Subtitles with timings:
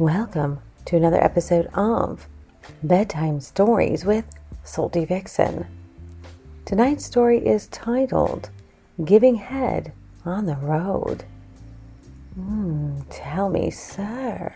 [0.00, 2.26] Welcome to another episode of
[2.82, 4.24] Bedtime Stories with
[4.64, 5.66] Salty Vixen.
[6.64, 8.48] Tonight's story is titled
[9.04, 9.92] Giving Head
[10.24, 11.24] on the Road.
[12.34, 14.54] Mm, tell me, sir,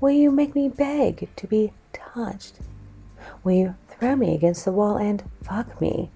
[0.00, 2.54] will you make me beg to be touched?
[3.44, 6.10] Will you throw me against the wall and fuck me?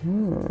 [0.00, 0.46] Hmm.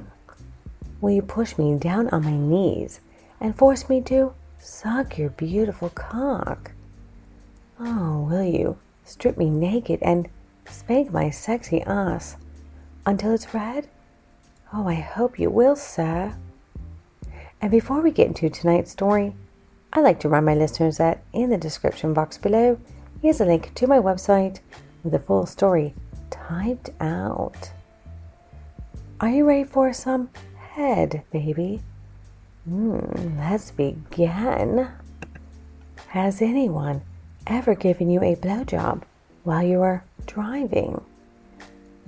[1.02, 3.00] Will you push me down on my knees
[3.42, 6.74] and force me to suck your beautiful cock?
[7.82, 10.28] Oh, will you strip me naked and
[10.70, 12.36] spank my sexy ass
[13.06, 13.88] until it's red?
[14.74, 16.36] Oh, I hope you will, sir.
[17.62, 19.34] And before we get into tonight's story,
[19.94, 22.78] I'd like to remind my listeners that in the description box below
[23.24, 24.60] is a link to my website
[25.04, 25.94] with the full story
[26.30, 27.72] typed out.
[29.22, 31.82] Are you ready for some head, baby?
[32.66, 34.90] Hmm, let's begin.
[36.10, 37.02] Has anyone
[37.50, 39.02] ever given you a blowjob
[39.44, 41.02] while you were driving?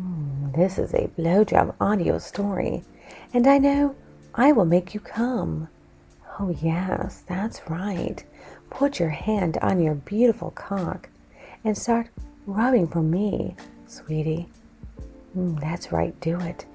[0.01, 2.83] Mm, this is a blowjob audio story,
[3.33, 3.95] and I know
[4.35, 5.67] I will make you come.
[6.39, 8.23] Oh, yes, that's right.
[8.69, 11.09] Put your hand on your beautiful cock
[11.63, 12.07] and start
[12.45, 13.55] rubbing for me,
[13.87, 14.47] sweetie.
[15.35, 16.65] Mm, that's right, do it.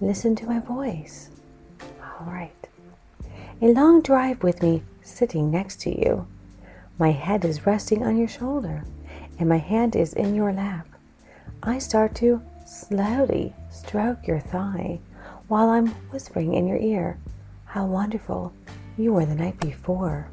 [0.00, 1.30] Listen to my voice.
[2.02, 2.68] All right.
[3.62, 6.26] A long drive with me sitting next to you.
[7.00, 8.84] My head is resting on your shoulder,
[9.38, 10.86] and my hand is in your lap.
[11.62, 15.00] I start to slowly stroke your thigh
[15.48, 17.16] while I'm whispering in your ear
[17.64, 18.52] how wonderful
[18.98, 20.28] you were the night before.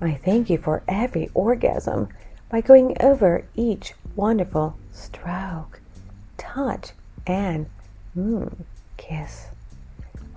[0.00, 2.10] I thank you for every orgasm
[2.48, 5.80] by going over each wonderful stroke,
[6.38, 6.92] touch,
[7.26, 7.66] and
[8.16, 8.54] mmm,
[8.98, 9.48] kiss.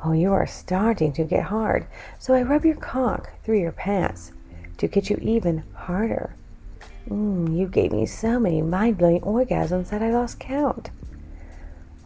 [0.04, 1.86] Oh, you are starting to get hard,
[2.18, 4.32] so I rub your cock through your pants
[4.78, 6.36] to get you even harder.
[7.09, 10.89] Mm, you gave me so many mind blowing orgasms that I lost count.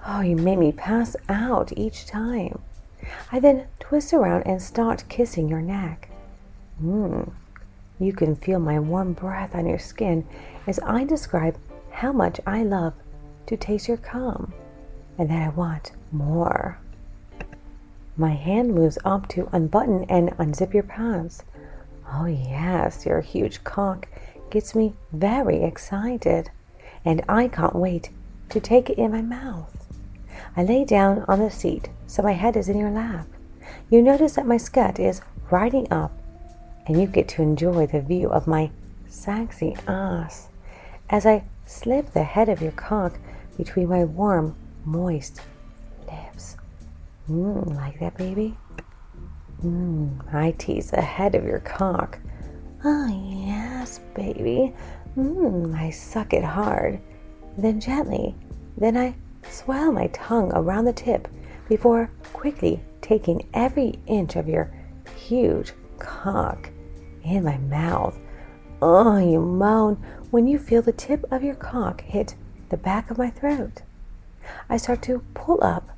[0.06, 2.60] Oh, you made me pass out each time.
[3.32, 6.10] I then twist around and start kissing your neck.
[6.84, 7.32] Mmm.
[8.00, 10.26] You can feel my warm breath on your skin
[10.66, 11.58] as I describe
[11.92, 12.94] how much I love
[13.48, 14.54] to taste your cum
[15.18, 16.80] and that I want more.
[18.16, 21.44] My hand moves up to unbutton and unzip your pants.
[22.12, 24.08] Oh, yes, your huge cock
[24.50, 26.50] gets me very excited,
[27.06, 28.10] and I can't wait
[28.50, 29.88] to take it in my mouth.
[30.58, 33.28] I lay down on the seat so my head is in your lap.
[33.90, 35.22] You notice that my skirt is
[35.52, 36.12] riding up,
[36.88, 38.72] and you get to enjoy the view of my
[39.08, 40.50] sexy ass
[41.10, 43.20] as I slip the head of your cock
[43.58, 44.56] between my warm,
[44.86, 45.42] moist
[46.08, 46.58] lips.
[47.30, 48.58] Mmm, like that, baby?
[49.64, 52.20] Mm, I tease the head of your cock.
[52.86, 53.08] Oh,
[53.46, 54.74] yes, baby.
[55.18, 57.00] Mmm, I suck it hard.
[57.58, 58.36] Then gently.
[58.78, 59.16] Then I
[59.50, 61.28] swell my tongue around the tip
[61.68, 64.72] before quickly taking every inch of your
[65.18, 66.70] huge cock
[67.24, 68.18] in my mouth.
[68.82, 69.96] Oh, you moan
[70.32, 72.36] when you feel the tip of your cock hit
[72.70, 73.82] the back of my throat.
[74.70, 75.90] I start to pull up,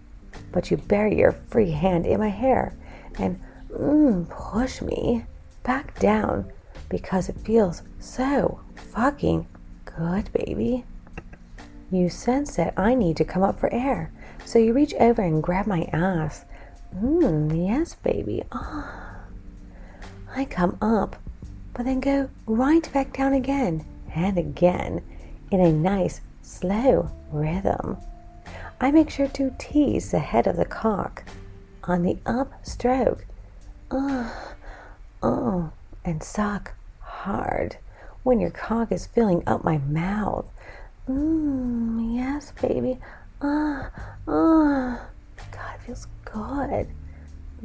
[0.51, 2.73] but you bury your free hand in my hair
[3.19, 3.39] and
[3.71, 5.25] mm, push me
[5.63, 6.51] back down
[6.89, 9.47] because it feels so fucking
[9.85, 10.85] good, baby.
[11.91, 14.11] You sense that I need to come up for air,
[14.45, 16.45] so you reach over and grab my ass.
[16.95, 18.43] Mmm, yes, baby.
[18.51, 19.11] Ah.
[20.35, 21.17] I come up,
[21.73, 25.01] but then go right back down again and again
[25.51, 27.97] in a nice, slow rhythm.
[28.79, 31.23] I make sure to tease the head of the cock
[31.83, 33.21] on the upstroke.
[33.93, 34.55] Oh,
[35.21, 35.71] oh,
[36.05, 37.75] and suck hard
[38.23, 40.45] when your cock is filling up my mouth.
[41.09, 42.99] Mmm, yes, baby.
[43.41, 43.91] Ah,
[44.29, 45.07] ah.
[45.51, 46.87] God, it feels good.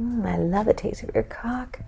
[0.01, 1.79] Mmm, I love the taste of your cock.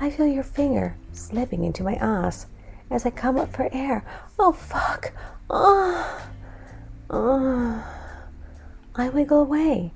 [0.00, 2.46] I feel your finger slipping into my ass
[2.90, 4.04] as I come up for air.
[4.40, 5.12] Oh, fuck.
[5.48, 6.30] Ah,
[7.10, 7.92] ah.
[8.96, 9.92] I wiggle away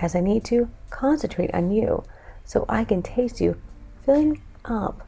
[0.00, 2.02] as I need to concentrate on you
[2.48, 3.60] so I can taste you
[4.06, 5.06] filling up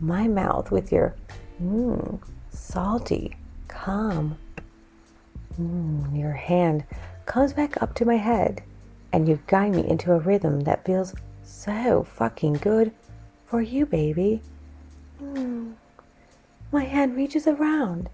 [0.00, 1.14] my mouth with your
[1.62, 2.20] mmm,
[2.50, 3.36] salty,
[3.68, 4.36] calm.
[5.60, 6.82] Mm, your hand
[7.24, 8.64] comes back up to my head
[9.12, 11.14] and you guide me into a rhythm that feels
[11.44, 12.90] so fucking good
[13.46, 14.42] for you, baby.
[15.22, 15.74] Mm.
[16.72, 18.10] My hand reaches around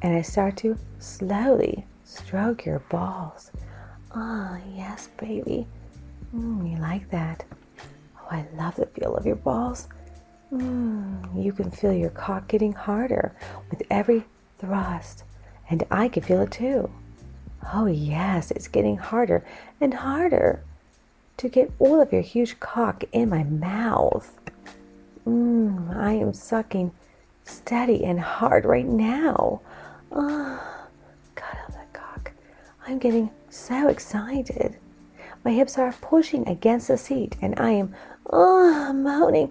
[0.00, 3.50] and I start to slowly stroke your balls.
[4.12, 5.66] Ah, oh, yes, baby.
[6.34, 7.44] Mm, you like that?
[8.30, 9.88] I love the feel of your balls
[10.52, 13.32] Mm, you can feel your cock getting harder
[13.70, 14.24] with every
[14.58, 15.22] thrust,
[15.68, 16.90] and I can feel it too.
[17.72, 19.44] Oh, yes, it's getting harder
[19.80, 20.64] and harder
[21.36, 24.36] to get all of your huge cock in my mouth.
[25.24, 26.90] Mmm, I am sucking
[27.44, 29.60] steady and hard right now.
[30.10, 30.88] Oh,
[31.36, 32.32] God, I that cock.
[32.88, 34.76] I'm getting so excited.
[35.42, 37.94] My hips are pushing against the seat, and I am,
[38.30, 39.50] oh, moaning.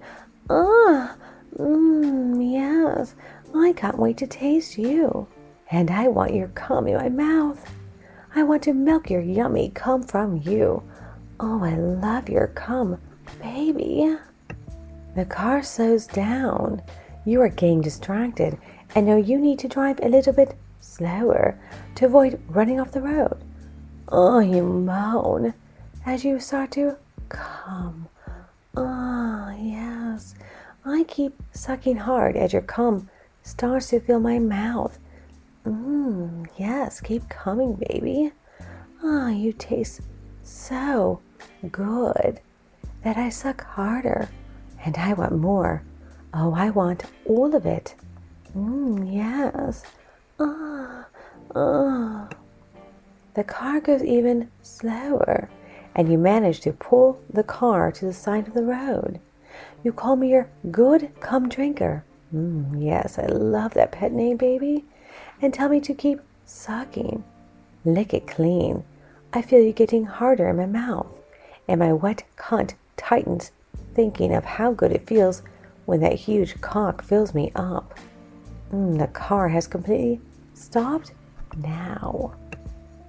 [0.49, 1.15] Oh,
[1.57, 3.15] mmm, yes.
[3.55, 5.27] I can't wait to taste you.
[5.71, 7.63] And I want your cum in my mouth.
[8.35, 10.83] I want to milk your yummy cum from you.
[11.39, 12.99] Oh, I love your cum,
[13.41, 14.15] baby.
[15.15, 16.83] The car slows down.
[17.25, 18.57] You are getting distracted
[18.93, 21.59] and know you need to drive a little bit slower
[21.95, 23.37] to avoid running off the road.
[24.07, 25.53] Oh, you moan
[26.05, 26.97] as you start to
[27.29, 28.07] come.
[28.75, 30.35] Ah, yes.
[30.85, 33.09] I keep sucking hard as your cum
[33.43, 34.97] starts to fill my mouth.
[35.65, 38.31] Mmm, yes, keep coming, baby.
[39.03, 40.01] Ah, you taste
[40.43, 41.21] so
[41.71, 42.39] good
[43.03, 44.29] that I suck harder
[44.83, 45.83] and I want more.
[46.33, 47.95] Oh, I want all of it.
[48.55, 49.83] Mmm, yes.
[50.39, 51.05] Ah,
[51.55, 52.29] ah.
[53.35, 55.49] The car goes even slower,
[55.99, 59.19] and you manage to pull the car to the side of the road.
[59.83, 62.05] You call me your good cum drinker.
[62.33, 64.85] Mm, yes, I love that pet name, baby.
[65.41, 67.25] And tell me to keep sucking.
[67.83, 68.85] Lick it clean.
[69.33, 71.13] I feel you getting harder in my mouth,
[71.67, 73.51] and my wet cunt tightens
[73.93, 75.41] thinking of how good it feels
[75.85, 77.99] when that huge cock fills me up.
[78.71, 80.21] Mm, the car has completely
[80.53, 81.11] stopped
[81.57, 82.35] now.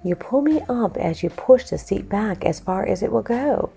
[0.03, 3.21] You pull me up as you push the seat back as far as it will
[3.21, 3.69] go.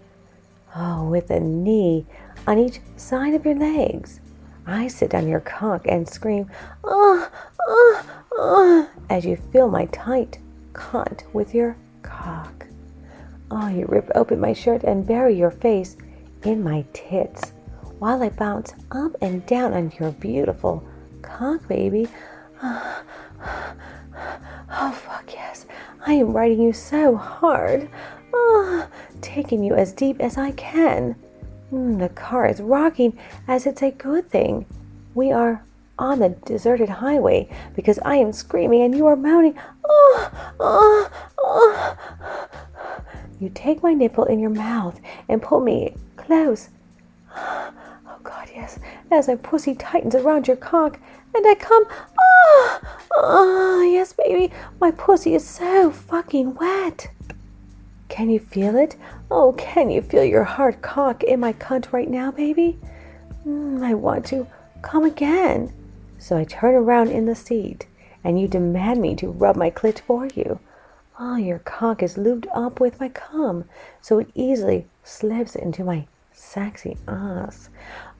[0.74, 2.06] Oh, with a knee
[2.46, 4.20] on each side of your legs.
[4.66, 6.50] I sit on your cock and scream,
[6.84, 7.30] ah,
[7.68, 8.06] ah,
[8.38, 10.38] ah, as you feel my tight
[10.72, 12.66] cunt with your cock.
[13.50, 15.96] Oh, you rip open my shirt and bury your face
[16.44, 17.52] in my tits
[17.98, 20.82] while I bounce up and down on your beautiful
[21.22, 22.08] cock, baby.
[24.76, 25.43] Oh, fuck yes.
[26.06, 27.88] I am riding you so hard.
[28.32, 28.86] Oh,
[29.22, 31.16] taking you as deep as I can.
[31.72, 33.18] Mm, the car is rocking
[33.48, 34.66] as it's a good thing.
[35.14, 35.64] We are
[35.98, 39.58] on the deserted highway because I am screaming and you are moaning.
[39.84, 40.30] Oh,
[40.60, 42.48] oh, oh.
[43.40, 46.68] You take my nipple in your mouth and pull me close.
[48.06, 48.78] Oh God, yes.
[49.10, 50.98] As my pussy tightens around your cock,
[51.34, 51.84] and I come.
[53.16, 54.52] Oh, yes, baby.
[54.80, 57.10] My pussy is so fucking wet.
[58.08, 58.96] Can you feel it?
[59.30, 62.78] Oh, can you feel your hard cock in my cunt right now, baby?
[63.46, 64.46] Mm, I want to
[64.82, 65.72] come again.
[66.18, 67.86] So I turn around in the seat,
[68.22, 70.60] and you demand me to rub my clit for you.
[71.18, 73.64] Oh, your cock is lubed up with my cum,
[74.00, 77.68] so it easily slips into my sexy ass.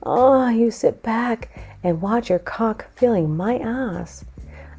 [0.03, 1.49] Oh, you sit back
[1.83, 4.23] and watch your cock filling my ass.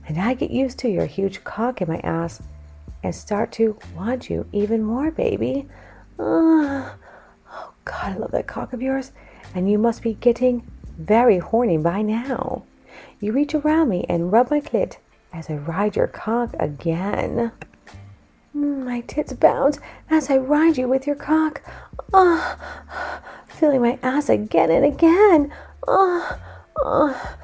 [0.07, 2.41] And I get used to your huge cock in my ass
[3.03, 5.69] and start to want you even more, baby.
[6.19, 6.95] Oh,
[7.85, 9.13] God, I love that cock of yours.
[9.55, 12.65] And you must be getting very horny by now.
[13.21, 14.97] You reach around me and rub my clit
[15.33, 17.53] as I ride your cock again.
[18.55, 19.79] My tits bounce
[20.09, 21.63] as I ride you with your cock.
[22.13, 22.57] Oh,
[23.47, 25.53] feeling my ass again and again.
[25.87, 26.39] Oh,
[26.83, 27.37] oh.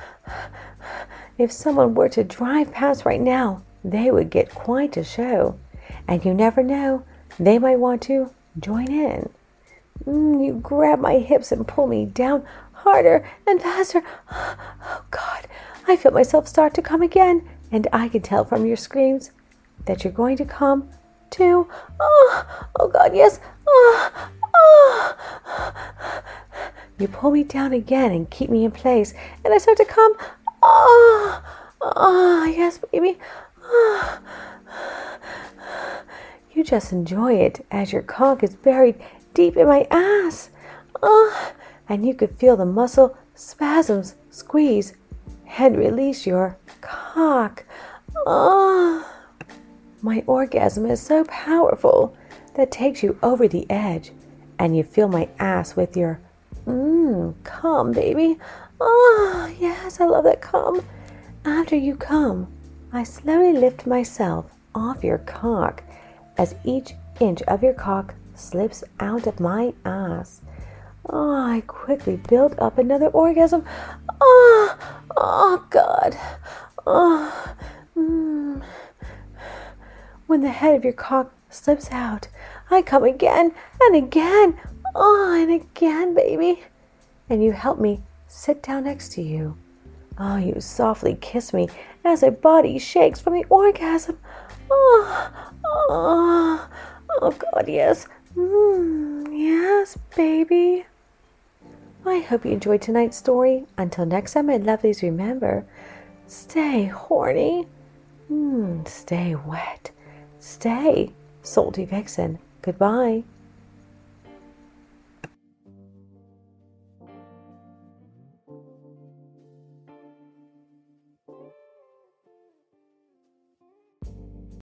[1.39, 5.59] If someone were to drive past right now, they would get quite a show.
[6.07, 7.05] And you never know,
[7.39, 9.31] they might want to join in.
[10.05, 14.03] Mm, you grab my hips and pull me down harder and faster.
[14.31, 15.47] Oh, God,
[15.87, 19.31] I feel myself start to come again, and I can tell from your screams
[19.87, 20.89] that you're going to come
[21.31, 21.69] too.
[22.01, 23.41] Oh, oh God, yes.
[23.67, 25.17] Oh, oh.
[26.99, 30.15] You pull me down again and keep me in place, and I start to come.
[31.95, 33.19] Oh, yes, baby.
[33.63, 34.19] Oh.
[36.53, 39.03] You just enjoy it as your cock is buried
[39.35, 40.51] deep in my ass.
[41.03, 41.53] Oh,
[41.89, 44.95] and you could feel the muscle spasms squeeze
[45.59, 47.65] and release your cock.
[48.27, 49.09] Oh.
[50.03, 52.17] My orgasm is so powerful
[52.55, 54.13] that takes you over the edge,
[54.59, 56.21] and you feel my ass with your
[56.67, 58.39] mmm, come, baby.
[58.81, 60.85] Oh, yes, I love that come.
[61.45, 62.47] After you come,
[62.93, 64.47] I slowly lift myself
[64.77, 65.83] off your cock
[66.39, 70.41] as each inch of your cock slips out of my ass.
[71.09, 73.65] Oh, I quickly build up another orgasm.
[74.21, 74.79] Oh,
[75.17, 76.17] oh God.
[76.87, 77.55] Oh,
[77.97, 78.63] mm.
[80.29, 82.29] When the head of your cock slips out,
[82.71, 84.61] I come again and again.
[84.95, 86.63] Oh, and again, baby.
[87.29, 89.57] And you help me sit down next to you.
[90.25, 91.69] Oh, you softly kiss me
[92.05, 94.19] as my body shakes from the orgasm.
[94.71, 95.33] Oh,
[95.65, 96.69] oh,
[97.21, 98.07] oh God, yes.
[98.37, 100.87] Mm, yes, baby.
[102.07, 103.67] I hope you enjoyed tonight's story.
[103.77, 105.67] Until next time, my lovelies, remember
[106.29, 107.67] stay horny,
[108.31, 109.91] mm, stay wet,
[110.39, 111.13] stay
[111.43, 112.39] salty vixen.
[112.63, 113.25] Goodbye.